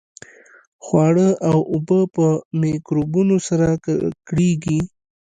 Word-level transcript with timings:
خواړه 0.85 1.29
او 1.49 1.57
اوبه 1.73 1.99
په 2.15 2.25
میکروبونو 2.61 3.35
سره 3.47 3.67
ککړېږي. 3.85 4.79